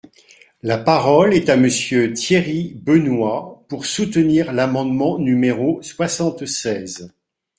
La 0.63 0.79
parole 0.79 1.31
est 1.35 1.47
à 1.47 1.55
Monsieur 1.57 2.11
Thierry 2.13 2.73
Benoit, 2.73 3.63
pour 3.69 3.85
soutenir 3.85 4.51
l’amendement 4.51 5.19
numéro 5.19 5.79
soixante-seize. 5.83 7.13